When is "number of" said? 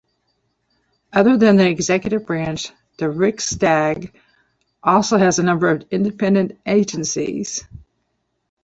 5.43-5.85